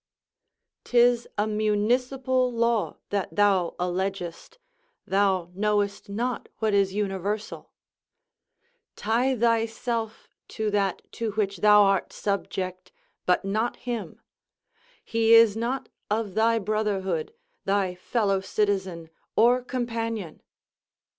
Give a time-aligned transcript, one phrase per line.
[0.83, 4.57] 'Tis a municipal law that thou allegest,
[5.05, 7.71] thou knowest not what is universal
[8.95, 12.91] Tie thyself to that to which thou art subject,
[13.27, 14.19] but not him;
[15.05, 17.31] he is not of thy brotherhood,
[17.65, 20.41] thy fellow citizen, or companion.